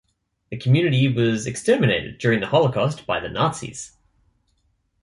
The 0.49 0.57
community 0.57 1.07
was 1.13 1.45
exterminated 1.45 2.17
during 2.17 2.39
the 2.39 2.47
Holocaust 2.47 3.05
by 3.05 3.19
the 3.19 3.29
Nazis. 3.29 3.95